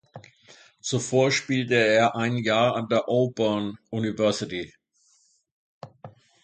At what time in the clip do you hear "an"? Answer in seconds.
2.75-2.89